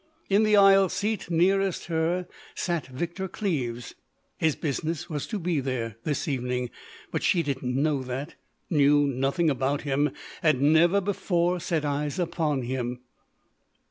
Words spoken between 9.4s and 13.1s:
about him—had never before set eyes on him.